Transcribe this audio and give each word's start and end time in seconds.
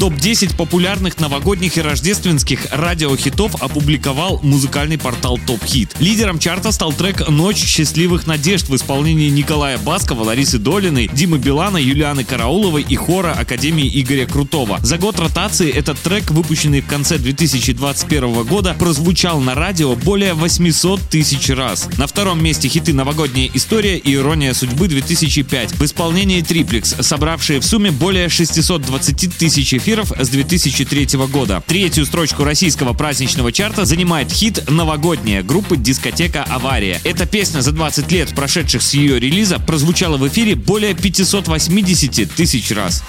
Топ-10 0.00 0.56
популярных 0.56 1.20
новогодних 1.20 1.76
и 1.76 1.82
рождественских 1.82 2.68
радиохитов 2.70 3.62
опубликовал 3.62 4.40
музыкальный 4.42 4.96
портал 4.96 5.38
Топ 5.46 5.62
Хит. 5.62 5.94
Лидером 6.00 6.38
чарта 6.38 6.72
стал 6.72 6.94
трек 6.94 7.28
«Ночь 7.28 7.58
счастливых 7.58 8.26
надежд» 8.26 8.70
в 8.70 8.76
исполнении 8.76 9.28
Николая 9.28 9.76
Баскова, 9.76 10.24
Ларисы 10.24 10.56
Долиной, 10.56 11.10
Димы 11.12 11.36
Билана, 11.36 11.76
Юлианы 11.76 12.24
Карауловой 12.24 12.80
и 12.80 12.96
хора 12.96 13.36
Академии 13.38 13.90
Игоря 14.00 14.24
Крутого. 14.24 14.78
За 14.82 14.96
год 14.96 15.20
ротации 15.20 15.70
этот 15.70 15.98
трек, 15.98 16.30
выпущенный 16.30 16.80
в 16.80 16.86
конце 16.86 17.18
2021 17.18 18.44
года, 18.44 18.74
прозвучал 18.78 19.38
на 19.42 19.54
радио 19.54 19.96
более 19.96 20.32
800 20.32 20.98
тысяч 21.10 21.50
раз. 21.50 21.90
На 21.98 22.06
втором 22.06 22.42
месте 22.42 22.68
хиты 22.68 22.94
«Новогодняя 22.94 23.50
история» 23.52 23.98
и 23.98 24.14
«Ирония 24.14 24.54
судьбы 24.54 24.86
2005» 24.86 25.76
в 25.76 25.84
исполнении 25.84 26.40
Триплекс, 26.40 26.96
собравшие 27.00 27.60
в 27.60 27.66
сумме 27.66 27.90
более 27.90 28.30
620 28.30 29.36
тысяч 29.36 29.74
эфиров 29.74 29.89
эфиров 29.90 30.12
с 30.16 30.28
2003 30.28 31.18
года. 31.32 31.62
Третью 31.66 32.06
строчку 32.06 32.44
российского 32.44 32.92
праздничного 32.92 33.50
чарта 33.50 33.84
занимает 33.84 34.30
хит 34.30 34.68
«Новогодняя» 34.68 35.42
группы 35.42 35.76
«Дискотека 35.76 36.44
Авария». 36.44 37.00
Эта 37.02 37.26
песня 37.26 37.60
за 37.60 37.72
20 37.72 38.12
лет, 38.12 38.32
прошедших 38.32 38.82
с 38.82 38.94
ее 38.94 39.18
релиза, 39.18 39.58
прозвучала 39.58 40.16
в 40.16 40.28
эфире 40.28 40.54
более 40.54 40.94
580 40.94 42.32
тысяч 42.32 42.70
раз. 42.70 43.02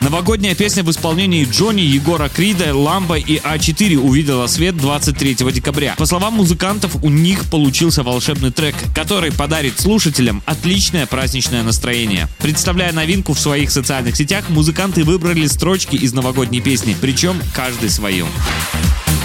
Новогодняя 0.00 0.54
песня 0.54 0.82
в 0.82 0.90
исполнении 0.90 1.44
Джонни, 1.50 1.80
Егора 1.80 2.28
Крида, 2.28 2.74
Ламба 2.74 3.16
и 3.16 3.38
А4 3.38 3.96
увидела 3.96 4.46
свет 4.46 4.76
23 4.76 5.36
декабря. 5.50 5.94
По 5.96 6.04
словам 6.04 6.34
музыкантов, 6.34 6.96
у 7.02 7.08
них 7.08 7.44
получился 7.46 8.02
волшебный 8.02 8.50
трек, 8.50 8.74
который 8.94 9.32
подарит 9.32 9.80
слушателям 9.80 10.42
отличное 10.44 11.06
праздничное 11.06 11.62
настроение. 11.62 12.28
Представляя 12.38 12.92
новинку 12.92 13.32
в 13.32 13.40
своих 13.40 13.70
социальных 13.70 14.14
сетях, 14.14 14.44
музыканты 14.50 15.04
выбрали 15.04 15.46
строчки 15.46 15.96
из 15.96 16.12
новогодней 16.12 16.60
песни, 16.60 16.94
причем 17.00 17.40
каждый 17.54 17.88
свою. 17.88 18.26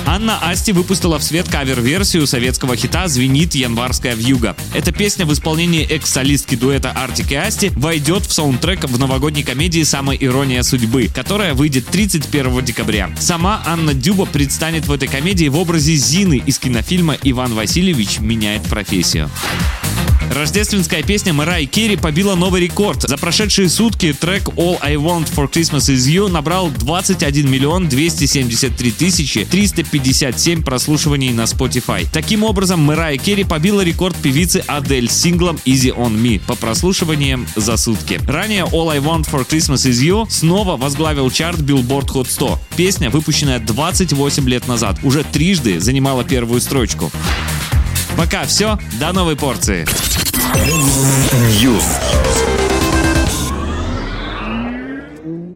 Анна 0.09 0.39
Асти 0.39 0.71
выпустила 0.71 1.19
в 1.19 1.23
свет 1.23 1.47
кавер-версию 1.47 2.25
советского 2.25 2.75
хита 2.75 3.07
«Звенит 3.07 3.53
январская 3.53 4.15
вьюга». 4.15 4.55
Эта 4.73 4.91
песня 4.91 5.23
в 5.23 5.31
исполнении 5.31 5.85
экс-солистки 5.85 6.55
дуэта 6.55 6.89
Артик 6.89 7.31
и 7.31 7.35
Асти 7.35 7.69
войдет 7.75 8.25
в 8.25 8.33
саундтрек 8.33 8.85
в 8.85 8.97
новогодней 8.97 9.43
комедии 9.43 9.83
«Самая 9.83 10.17
ирония 10.17 10.63
судьбы», 10.63 11.11
которая 11.13 11.53
выйдет 11.53 11.85
31 11.85 12.65
декабря. 12.65 13.11
Сама 13.19 13.61
Анна 13.67 13.93
Дюба 13.93 14.25
предстанет 14.25 14.87
в 14.87 14.91
этой 14.91 15.07
комедии 15.07 15.47
в 15.47 15.57
образе 15.57 15.93
Зины 15.93 16.41
из 16.43 16.57
кинофильма 16.57 17.15
«Иван 17.21 17.53
Васильевич 17.53 18.19
меняет 18.19 18.63
профессию». 18.63 19.29
Рождественская 20.29 21.01
песня 21.01 21.33
Мэрай 21.33 21.65
Керри 21.65 21.95
побила 21.95 22.35
новый 22.35 22.61
рекорд. 22.61 23.01
За 23.01 23.17
прошедшие 23.17 23.67
сутки 23.67 24.13
трек 24.13 24.49
All 24.49 24.77
I 24.81 24.95
Want 24.95 25.27
for 25.33 25.51
Christmas 25.51 25.91
Is 25.91 26.07
You 26.07 26.29
набрал 26.29 26.69
21 26.69 27.49
миллион 27.49 27.89
273 27.89 28.91
тысячи 28.91 29.43
357 29.43 30.61
прослушиваний 30.63 31.31
на 31.31 31.43
Spotify. 31.43 32.07
Таким 32.11 32.43
образом, 32.43 32.79
Мэрай 32.81 33.17
Керри 33.17 33.43
побила 33.43 33.81
рекорд 33.81 34.15
певицы 34.17 34.63
Адель 34.67 35.09
с 35.09 35.19
синглом 35.19 35.57
Easy 35.65 35.95
On 35.95 36.13
Me 36.13 36.39
по 36.45 36.55
прослушиваниям 36.55 37.47
за 37.55 37.75
сутки. 37.75 38.21
Ранее 38.27 38.65
All 38.65 38.91
I 38.93 38.99
Want 38.99 39.27
for 39.29 39.47
Christmas 39.47 39.89
Is 39.89 40.03
You 40.07 40.29
снова 40.29 40.77
возглавил 40.77 41.31
чарт 41.31 41.59
Billboard 41.59 42.07
Hot 42.09 42.27
100. 42.29 42.59
Песня, 42.77 43.09
выпущенная 43.09 43.59
28 43.59 44.47
лет 44.47 44.67
назад, 44.67 44.99
уже 45.01 45.23
трижды 45.23 45.79
занимала 45.79 46.23
первую 46.23 46.61
строчку. 46.61 47.11
Пока 48.15 48.45
все, 48.45 48.77
до 48.99 49.13
новой 49.13 49.35
порции. 49.35 49.87
News. 50.65 52.08